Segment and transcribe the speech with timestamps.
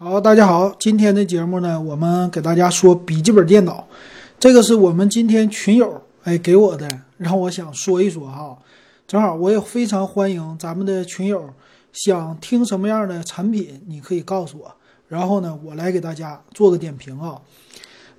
[0.00, 3.84] 好，大家好，今天的节目呢，我们给大家说笔记本电脑，
[4.38, 8.56] 这个是我们今天群友哎给我的，让我想说一说哈。
[9.08, 11.50] 正好我也非常欢迎咱们的群友，
[11.92, 14.72] 想听什么样的产品，你可以告诉我，
[15.08, 17.36] 然后呢，我来给大家做个点评啊。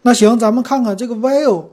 [0.02, 1.68] 那行，咱们看看这个 Vivo，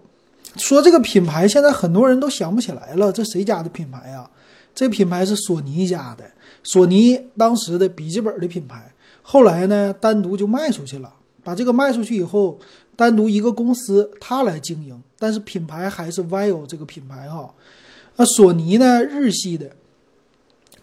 [0.57, 4.31] 说这个品牌现在很多人都想不起来了，这谁家的品牌呀？
[4.73, 6.25] 这品牌是索尼家的，
[6.63, 8.93] 索尼当时的笔记本的品牌，
[9.29, 11.13] 后来呢单独就卖出去了，
[11.43, 12.61] 把这个卖出去以后，
[12.95, 17.53] 单独一个公司它来经营，但是品牌还是 VIO 这个品牌哈。
[18.15, 19.73] 那索尼呢，日系的，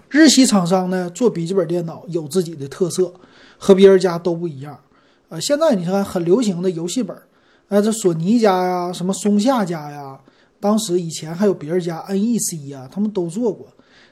[0.09, 3.13] 日系厂商呢做笔记本电脑有自己的特色，
[3.57, 4.77] 和别人家都不一样。
[5.29, 7.17] 呃，现在你看很流行的游戏本，
[7.70, 10.20] 呃，这索尼家呀，什么松下家呀，
[10.59, 13.67] 当时以前还有别人家 NEC 呀，他们都做过。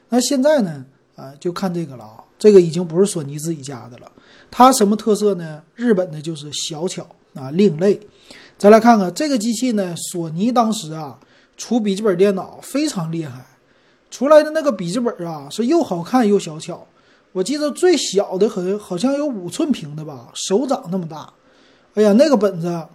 [0.08, 0.86] 那现在呢？
[1.14, 4.10] 啊，就看这个了啊，这个已经不是索尼自己家的了。
[4.50, 5.62] 它什么特色呢？
[5.76, 8.00] 日本的就是小巧啊，另类。
[8.58, 11.20] 再来看看这个机器呢，索尼当时啊
[11.56, 13.46] 出笔记本电脑非常厉害，
[14.10, 16.84] 出来的那个笔记本啊是又好看又小巧。
[17.30, 21.32] 我记得最小的好像好像有五寸屏的吧，手掌那么大。
[21.94, 22.86] 哎呀，那个本子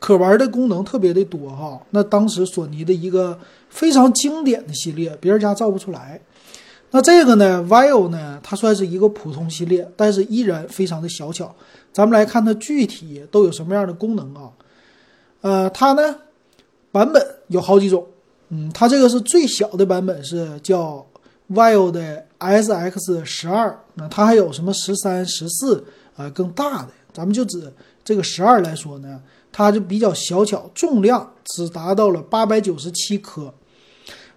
[0.00, 1.80] 可玩的功能特别的多哈。
[1.90, 3.38] 那当时索尼的一个。
[3.70, 6.20] 非常经典的系列，别人家造不出来。
[6.90, 11.54] 那这个呢，Vivo 呢，它算是一个普通系列，但是依然非常的小巧。
[11.92, 14.50] 咱们来看它具体都有什么样的功能啊？
[15.40, 16.16] 呃，它呢
[16.92, 18.06] 版本有好几种。
[18.50, 21.04] 嗯，它这个是最小的版本，是叫
[21.50, 23.76] Vivo 的 SX 十二。
[23.94, 25.84] 那它还有什么十三、十四
[26.16, 26.88] 啊更大的？
[27.12, 27.72] 咱们就指
[28.04, 33.52] 这个十二来说呢，它就比较小巧，重量只达到了八百九十七克。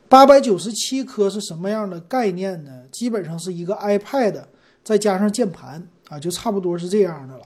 [0.09, 2.71] 八百九十七颗是什么样的概念呢？
[2.91, 4.41] 基本上是一个 iPad
[4.83, 7.43] 再加上键盘啊，就差不多是这样的了。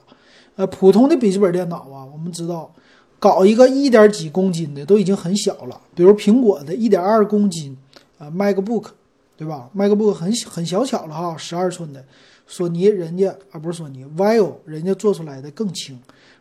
[0.55, 2.71] 呃，普通的笔记本电脑啊，我们知道
[3.17, 7.75] 搞一个一点几公斤的都已经很小了，比如苹果的一点二公斤
[8.19, 8.87] 啊，MacBook，
[9.35, 12.03] 对吧？MacBook 很很小巧了哈，十二寸的。
[12.45, 15.97] 索尼人家啊，不是索尼，Vivo 人家做出来的更轻。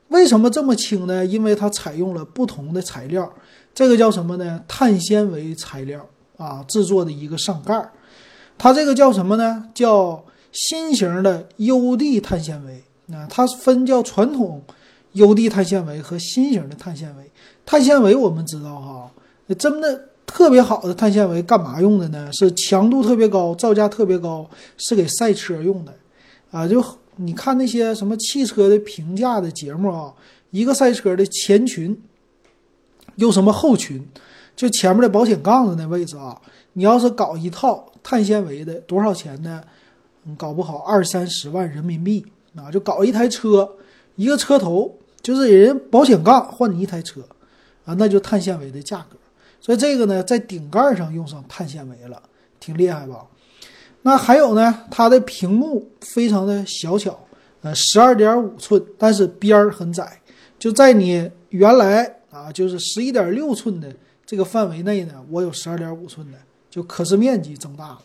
[0.09, 1.25] 为什么这么轻呢？
[1.25, 3.32] 因为它采用了不同的材料。
[3.80, 4.62] 这个叫什么呢？
[4.68, 7.91] 碳纤维材料啊，制作的一个上盖儿，
[8.58, 9.70] 它这个叫什么呢？
[9.72, 12.82] 叫新型的 UD 碳纤维。
[13.06, 14.62] 那它分叫传统
[15.14, 17.30] UD 碳纤维和新型的碳纤维。
[17.64, 19.10] 碳纤维我们知道哈，
[19.54, 22.30] 真的特别好的碳纤维干嘛用的呢？
[22.34, 25.94] 是强度特别高，造价特别高，是给赛车用的
[26.50, 26.68] 啊。
[26.68, 26.84] 就
[27.16, 30.12] 你看那些什么汽车的评价的节目啊，
[30.50, 31.98] 一个赛车的前裙。
[33.20, 34.04] 用什么后裙？
[34.56, 36.38] 就前面的保险杠子那位置啊，
[36.72, 39.62] 你要是搞一套碳纤维的，多少钱呢？
[40.36, 42.70] 搞不好二三十万人民币啊！
[42.70, 43.66] 就搞一台车，
[44.16, 47.22] 一个车头就是人保险杠换你一台车
[47.86, 49.16] 啊，那就碳纤维的价格。
[49.62, 52.20] 所以这个呢，在顶盖上用上碳纤维了，
[52.59, 53.25] 挺厉害吧？
[54.03, 57.19] 那还有呢，它的屏幕非常的小巧，
[57.62, 60.20] 呃，十二点五寸，但是边儿很窄，
[60.59, 62.16] 就在你原来。
[62.30, 63.92] 啊，就是十一点六寸的
[64.24, 66.38] 这个范围内呢，我有十二点五寸的，
[66.70, 67.98] 就可视面积增大了。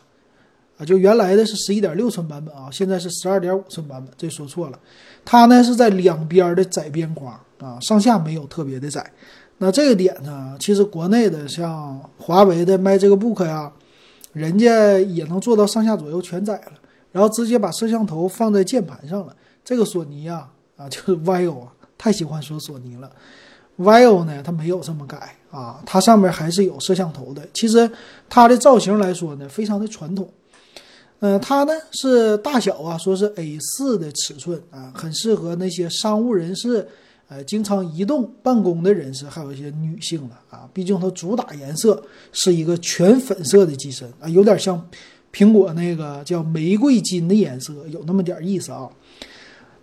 [0.77, 4.79] 啊，就原来的是十一点六寸版本啊，现在是十二点五寸版本，这说错了。
[5.23, 9.09] 它呢是在两边的窄边框啊，上下没有特别的窄。
[9.59, 13.71] 那这个点呢，其实国内的像华为的卖这个 Book 呀，
[14.33, 16.73] 人家也能做到上下左右全窄了，
[17.13, 19.33] 然后直接把摄像头放在键盘上了。
[19.63, 23.09] 这个索尼呀，啊，就是 Vivo 啊，太喜欢说索尼了。
[23.77, 27.45] Vivo 呢，它没有这么改啊，它上面还是有摄像头的。
[27.53, 27.89] 其实
[28.29, 30.29] 它的造型来说呢，非常的传统。
[31.19, 36.87] 嗯，它呢是大小啊，说是 A4 的尺寸啊，很适合那些商务人士，
[37.27, 40.69] 呃，经常移动办公的人士，还有一些女性的啊。
[40.73, 44.85] 毕竟它主打颜色是一个全粉色的机身啊，有点像
[45.33, 48.87] 苹果那个叫玫瑰金的颜色，有那么点意思啊。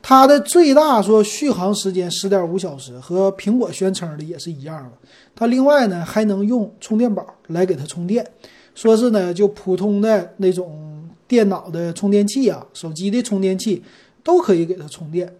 [0.03, 4.91] 它的最大说续航时间十点五小时，和苹果宣称的也是一样的。
[5.35, 8.27] 它另外呢还能用充电宝来给它充电，
[8.75, 13.81] 说是呢就普通的那种电脑的充电器啊，手机的充电器
[14.25, 15.33] 都可以给它充电。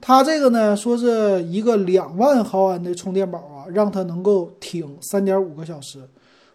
[0.00, 5.98] 它这个呢说是一个两万毫安的充电宝啊，让它能够挺三点五个小时。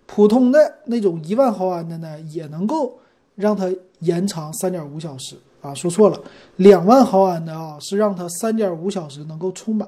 [0.05, 2.97] 普通的那种一万毫安的呢，也能够
[3.35, 3.69] 让它
[3.99, 5.35] 延长三点五小时。
[5.61, 6.19] 啊，说错了，
[6.57, 9.87] 两万毫安的啊，是让它三点五小时能够充满，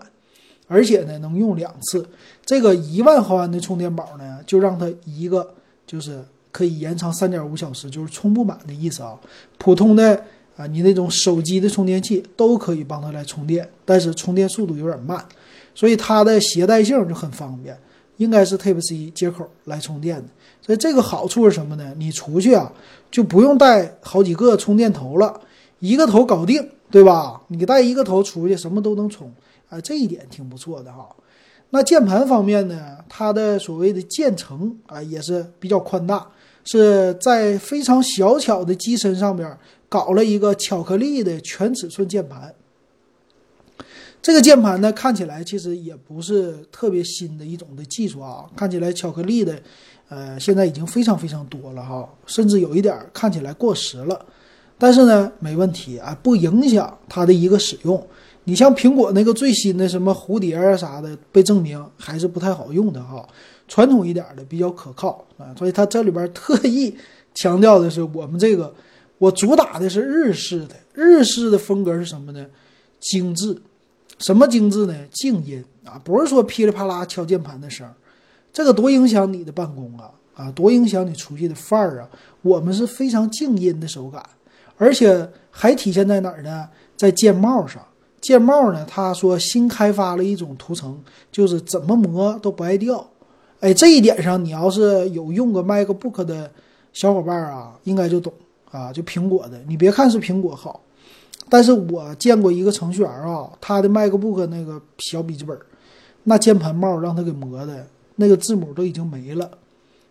[0.67, 2.07] 而且呢能用两次。
[2.45, 5.53] 这个一万毫安的充电宝呢，就让它一个
[5.87, 9.17] 就是可以延长三点五小时，就是充不满的意思啊。
[9.57, 10.23] 普通的
[10.55, 15.25] 啊，你那种手机的充电器都可以帮它来充电，但是充电速度有点慢，
[15.73, 17.75] 所以它的携带性就很方便，
[18.17, 20.25] 应该是 Type C 接口来充电的。
[20.61, 21.93] 所以这个好处是什么呢？
[21.97, 22.71] 你出去啊
[23.09, 25.41] 就不用带好几个充电头了，
[25.83, 27.41] 一个头搞定，对吧？
[27.49, 29.29] 你带一个头出去什么都能充，
[29.67, 31.13] 啊，这一点挺不错的哈。
[31.71, 36.25] 那键盘方面呢，它的所谓的键程啊也是比较宽大，
[36.63, 39.57] 是在非常小巧的机身上边
[39.89, 42.55] 搞了一个巧克力的全尺寸键盘。
[44.21, 49.61] 这个键盘呢，看起来其实也不是特别新的一种的技术啊，看起来巧克力的。
[50.07, 54.25] 呃，现在已经非常非常多了哈，甚至有一点看起来过时了，
[54.83, 58.05] 但是呢，没问题啊，不影响它的一个使用。
[58.43, 63.25] 你像苹果那个最新的什么蝴蝶啊啥的，被证明还是不太好用的哈。
[63.65, 66.93] 传统一点的比较可靠啊，所以它这里边特意
[67.33, 68.75] 强调的是我们这个，
[69.19, 72.45] 我主打的是日式的，日式的风格是什么呢？
[72.99, 73.57] 精致，
[74.19, 74.93] 什么精致呢？
[75.13, 77.89] 静音啊，不是说噼里啪啦敲键盘的声。
[78.51, 82.09] 这个多影响你的办公啊啊，多影响你出去的范儿啊！
[82.41, 84.21] 我们是非常静音的手感，
[84.77, 86.67] 而且还体现在哪儿呢？
[86.95, 87.81] 在键帽上，
[88.21, 90.99] 键帽呢，他说新开发了一种涂层，
[91.31, 93.05] 就是怎么磨都不爱掉。
[93.59, 96.49] 哎，这一点上，你要是有用过 MacBook 的
[96.93, 98.31] 小伙伴啊，应该就懂
[98.71, 98.91] 啊。
[98.91, 100.81] 就苹果的，你别看是苹果好，
[101.49, 105.57] 但是我见过一个程序员啊，他的 MacBook 那个小笔记本，
[106.23, 107.85] 那键盘帽让他给磨的。
[108.15, 109.49] 那个字母都已经没了，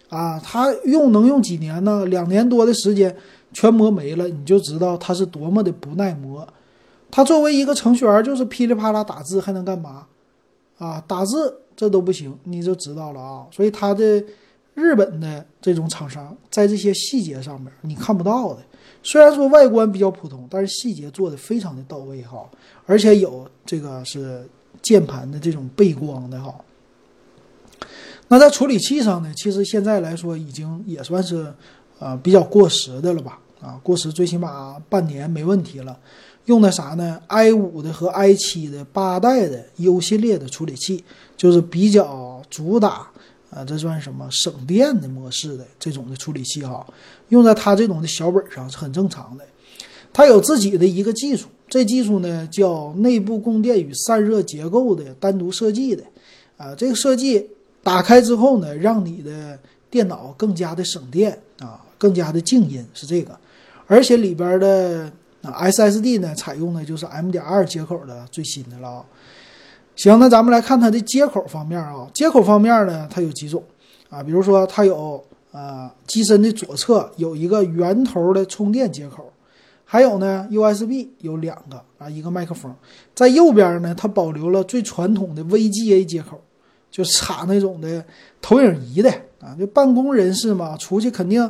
[0.09, 2.05] 啊，他用能用几年呢？
[2.07, 3.17] 两年多的时间
[3.53, 6.47] 全磨没了，你就知道它是多么的不耐磨。
[7.11, 10.07] 它作为一个程序员，就是噼里啪啦打字，还能干嘛？
[10.79, 13.47] 啊，打字这都不行，你就知道了啊。
[13.51, 14.25] 所以它的
[14.75, 18.61] 日本的这种厂商在这些细节上面你看不到的，
[19.03, 22.49] 虽然说外观比较普通，但是细节做的非常的到位哈，
[22.87, 24.49] 而且有这个是
[24.81, 26.55] 键盘的这种背光的哈。
[28.29, 29.31] 那在处理器上呢？
[29.37, 31.53] 其实现在来说已经也算是，
[32.03, 33.39] 呃，比较过时的了吧？
[33.61, 35.97] 啊，过时最起码半年没问题了。
[36.47, 41.05] 用的啥呢？i 五的和 i 七的八代的 U 系列的处理器，
[41.37, 43.07] 就是比较主打，
[43.51, 46.85] 啊，这算什么省电的模式的这种的处理器哈。
[47.29, 49.45] 用在它这种的小本上是很正常的。
[50.13, 56.03] 它有自己的一个技术，这技术呢叫内部供电与散热结构的单独设计的，
[56.57, 57.49] 啊，这个设计。
[57.85, 59.59] 打开之后呢，让你的
[59.91, 63.39] 电脑更加的省电啊，更加的静音是这个，
[63.87, 65.09] 而且里边的
[65.45, 68.89] SSD 呢，采用的就是 M.2 接口的最新的了。
[68.89, 69.05] 啊。
[69.95, 73.63] 行，那咱们来看它的接口方面啊，接口方面呢，它有几种。
[74.11, 79.33] 啊，比如说它有啊机身的左侧有一个圆头的充电接口，
[79.85, 82.75] 还有呢 USB 有两个啊，一个麦克风，
[83.15, 86.41] 在右边呢，它保留了最传统的 VGA 接口。
[86.91, 88.05] 就插那种的
[88.43, 89.11] 投影仪的。
[89.41, 91.43] 啊，就办公人士嘛，出去肯定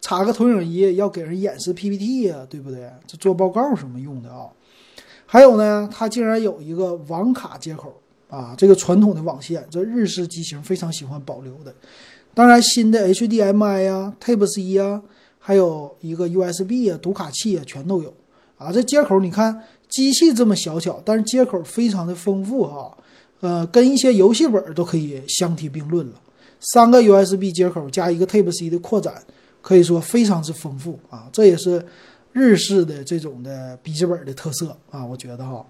[0.00, 2.90] 插个投影仪，要给人演示 PPT 呀，对不对？
[3.06, 4.46] 这做报告什么用的啊？
[5.26, 8.00] 还有呢，它竟然有一个网卡接口
[8.30, 11.74] 啊，这个传统的网线，这日式机型非常喜欢保留的。
[12.32, 15.02] 当然，新的 HDMI 呀、Type C 呀，
[15.38, 18.14] 还有一个 USB 啊、读卡器啊，全都有
[18.56, 18.72] 啊。
[18.72, 22.96] 这接口你看，机器这么小巧，但是接口非常的丰富哈。
[23.40, 26.14] 呃，跟一些游戏本都可以相提并论了。
[26.60, 29.22] 三个 USB 接口加一个 Type C 的扩展，
[29.68, 31.28] 可以说非常之丰富啊。
[31.30, 31.84] 这也是
[32.32, 35.62] 日式的这种的笔记本的特色啊，我觉得哈。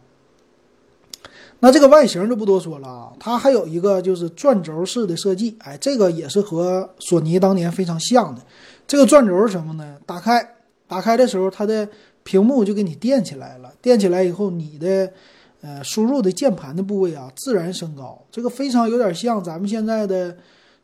[1.58, 8.40] 那这个外形就不多说了啊，它还有一个就是转轴式的设计，哎，这个也是和索尼当年非常像的。
[8.86, 9.98] 这个转轴是什么呢？
[10.06, 10.54] 打开，
[10.86, 11.88] 打开的时候，它的
[12.22, 13.72] 屏幕就给你垫起来了。
[13.82, 15.12] 垫起来以后，你的。
[15.60, 20.32] 呃，输入的键盘的部位啊，自然升高，这个非常有点像咱们现在的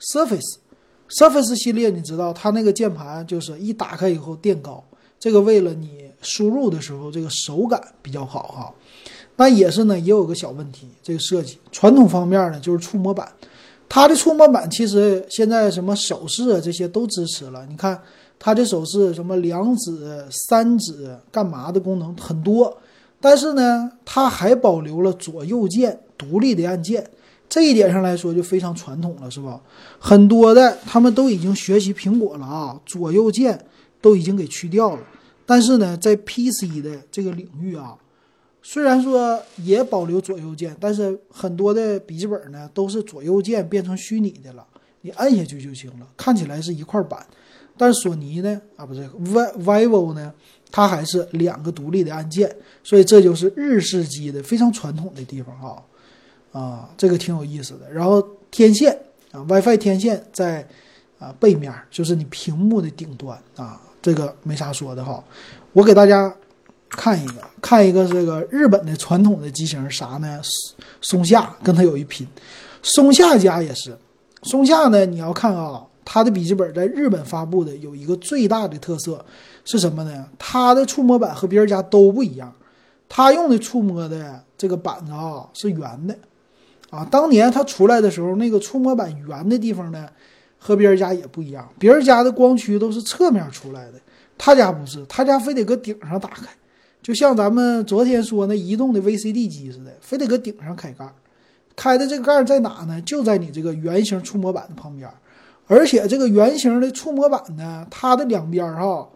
[0.00, 0.56] Surface
[1.16, 4.83] Surface 系列，你知道它那个键盘就是一打开以后垫高，
[5.21, 8.75] 这个为了你输入的时候这个手感比较好哈。
[9.37, 13.28] 但也是呢，也有个小问题，这个设计传统方面呢就是触摸板，
[13.88, 18.00] 它的触摸板其实现在什么手势啊这些都支持了，你看
[18.38, 22.76] 它的手势什么两指、三指干嘛的功能很多。
[23.21, 27.09] 但是呢，它还保留了左右键独立的按键，
[27.54, 29.61] 这一点上来说就非常传统了，是吧？
[30.00, 33.56] 很多的他们都已经学习苹果了啊，左右键
[34.00, 35.02] 都已经给去掉了。
[35.46, 37.96] 但是呢，在 PC 的这个领域啊，
[38.61, 44.66] 虽然说也保留左右键，但是很多的笔记本呢都是左右键变成虚拟的了，
[45.02, 47.25] 你按下去就行了，看起来是一块板。
[47.76, 50.34] 但是索尼呢，啊不是 V Vivo 呢？
[50.73, 55.80] 它还是两个独立的按键，所以这就是日式机的非常传统的地方啊
[56.54, 57.90] 啊，这个挺有意思的。
[57.92, 58.96] 然后天线
[59.32, 60.66] 啊，WiFi 天线在
[61.18, 65.23] 啊背面，就是你屏幕的顶端啊，这个没啥说的哈。
[65.73, 66.32] 我给大家
[66.88, 70.40] 看一个，看一个这个日本的传统的机型啥呢？
[71.00, 72.25] 松下跟它有一拼，
[72.82, 73.99] 松下家也是。
[74.44, 79.25] 松下呢，你要看啊，它的笔记本在日本发布的有一个最大的特色
[79.64, 80.25] 是什么呢？
[80.38, 82.54] 它的触摸板和别人家都不一样，
[83.08, 86.14] 它用的触摸的这个板子啊是圆的，
[86.95, 90.09] 啊，当年它出来的时候，那个触摸板圆的地方呢
[90.59, 93.95] 和别人家也不一样，别人家的光驱都是侧面出来的，
[94.39, 96.47] 他家不是，他家非得搁顶上打开，
[97.03, 101.13] 就像咱们昨天说那移动的 VCD 机似的，非得搁顶上开盖。
[101.77, 103.03] 开的这个盖在哪呢？
[103.03, 105.11] 就在你这个圆形触摸板的旁边，
[105.67, 109.09] 而且这个圆形的触摸板呢，它的两边哈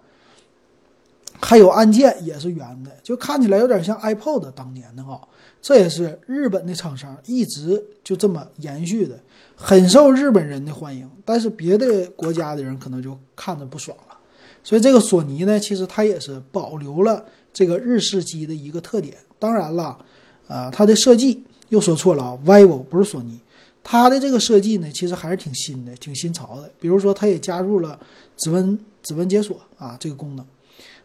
[1.41, 5.21] 还有按键也是圆的，就看起来有点像 iPod 当年的哈。
[5.61, 9.19] 这也是日本的厂商一直就这么延续的，
[9.57, 11.09] 很受日本人的欢迎。
[11.25, 14.17] 但是别的国家的人可能就看着不爽了。
[14.63, 19.17] 所以这个索尼呢，其实它也是保留了这个日式机的一个特点。
[19.39, 19.99] 当然了，
[20.47, 21.45] 啊，它的设计。
[21.71, 23.39] 又说错了啊，vivo 不是索尼，
[23.85, 26.71] 它的这个设计呢，其实还是挺新的，挺新潮的。
[26.81, 28.01] 比如说，它也加入了
[28.39, 30.43] 指纹指纹解锁啊这个功能。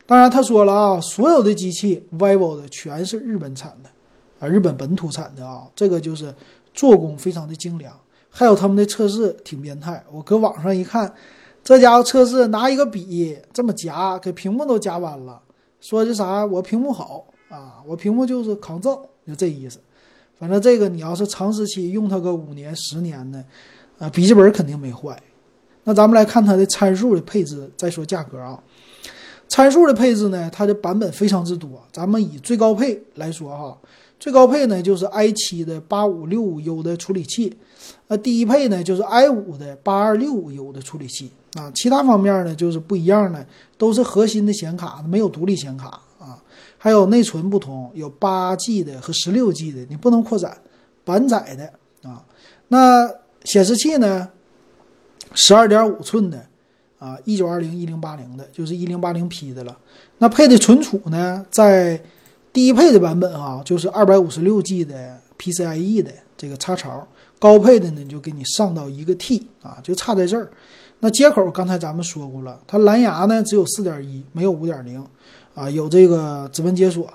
[0.05, 3.89] 当然，他说了啊，所有的机器 vivo 的全是日本产的
[4.39, 6.33] 啊，日本本土产的啊，这个就是
[6.73, 7.93] 做工非常的精良。
[8.29, 11.13] 还有他们的测试挺变态，我搁网上一看，
[11.63, 15.39] 这家伙测试拿一个笔这么夹，给屏幕都夹弯了，
[15.79, 16.45] 说的啥？
[16.45, 19.79] 我屏幕好啊，我屏幕就是抗造，就这意思。
[20.37, 23.45] 反正这个你要是长时期用它个五年十年的，
[23.99, 25.17] 啊，笔记本肯定没坏。
[25.85, 28.61] 那咱们来看它的参数的配置，再说价格啊。
[29.53, 31.69] 参数的配置呢，它的版本非常之多。
[31.91, 33.77] 咱们以最高配来说哈，
[34.19, 37.55] 最高配呢就是 i7 的八五六五 U 的处理器，
[38.07, 41.69] 呃，低配呢就是 i5 的八二六五 U 的处理器啊。
[41.75, 43.45] 其他方面呢就是不一样的，
[43.77, 46.41] 都是核心的显卡，没有独立显卡啊。
[46.79, 50.57] 还有内存不同，有八 G 的和十六 G 的，你不能扩展，
[51.05, 52.25] 板载的啊。
[52.69, 53.07] 那
[53.43, 54.29] 显示器呢？
[55.35, 56.43] 十二点五寸的
[57.03, 59.77] 啊，一九二零一零八零的，就是一零八零 P 的了。
[60.19, 62.01] 那配的存储呢，在
[62.53, 67.05] 低配的版本啊，就是二百五十六 G 的 PCIe 的这个插槽，
[67.37, 70.49] 高配的呢就给你上到一个 T 啊，就差在这儿。
[70.99, 75.05] 那接口刚才咱们说过了，它蓝牙呢只有四点一，没有五点零。
[75.55, 77.07] 啊，有这个指纹解锁，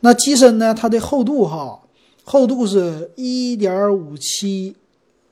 [0.00, 0.72] 那机身呢？
[0.72, 1.78] 它的厚度哈，
[2.24, 4.74] 厚度是一点五七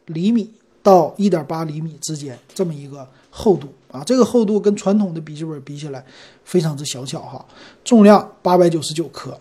[0.04, 0.50] 厘米
[0.82, 4.04] 到一点八厘米之间这么一个厚度啊。
[4.04, 6.04] 这个厚度跟传统的笔记本比起来
[6.44, 7.44] 非常之小巧哈。
[7.82, 9.36] 重量八百九十九克。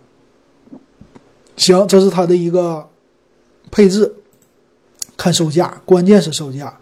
[1.56, 2.90] 行，这是它的一个
[3.70, 4.16] 配置。
[5.18, 6.80] 看售价，关键是售价。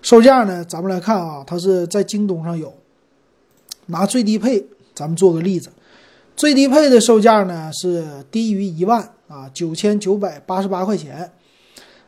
[0.00, 2.72] 售价呢，咱们来看啊，它是在京东上有，
[3.86, 4.66] 拿最低配。
[4.94, 5.68] 咱们做个例子，
[6.34, 11.30] 最低配的售价呢是低于一万啊，九千九百八十八块钱。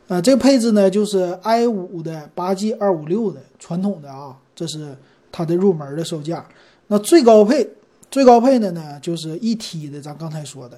[0.09, 4.93] 呃，这个配置呢就是 i 五的八 G 二五六的传统的啊，这是
[5.31, 6.45] 它的入门的售价。
[6.87, 7.69] 那最高配，
[8.11, 10.77] 最高配的呢就是一 T 的，咱刚才说的，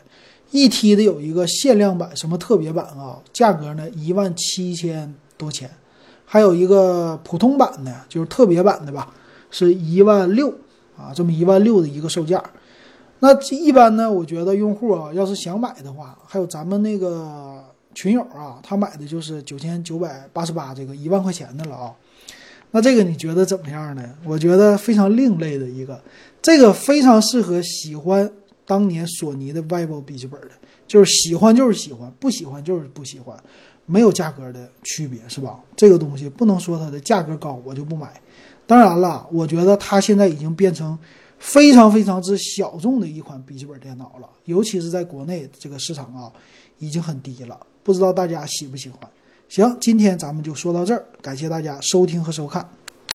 [0.51, 5.67] 一 T 的有一个限量版，什么特别版啊，价格呢一万七千多钱。
[6.25, 9.13] 还有一个普通版的，就是特别版的吧，
[9.49, 10.53] 是一万六。
[10.97, 12.43] 啊，这么一万六的一个售价，
[13.19, 14.11] 那一般呢？
[14.11, 21.93] 我觉得用户啊，要是想买的话，还有咱们那个群友啊，他买的就是九千九百八十八这个一万块钱的了啊。
[22.71, 24.15] 那这个你觉得怎么样呢？
[24.23, 26.01] 我觉得非常另类的一个，
[26.41, 28.31] 这个非常适合喜欢
[28.65, 30.51] 当年索尼的 vivo 笔记本的，
[30.87, 33.37] 就是喜欢就是喜欢，不喜欢就是不喜欢，
[33.85, 35.59] 没有价格的区别，是吧？
[35.75, 38.09] 这个东西不能说它的价格高我就不买。
[38.65, 40.97] 当然了，我觉得它现在已经变成
[41.39, 46.31] 非常非常之小众的一款笔记本电脑了，尤其是在国内这个市场啊，
[46.77, 47.59] 已经很低了。
[47.83, 48.99] 不知道大家喜不喜欢？
[49.49, 52.67] 行，今天咱们就说到这儿，感谢大家收听和收看。